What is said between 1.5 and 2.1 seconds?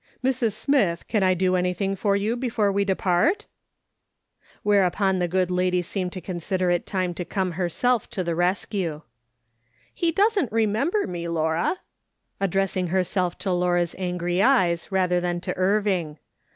anything